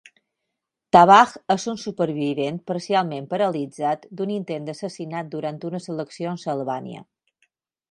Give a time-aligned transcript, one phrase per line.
[0.95, 7.07] Tabaj és un supervivent parcialment paralitzat d"un intent d"assassinat durant unes eleccions a Albània.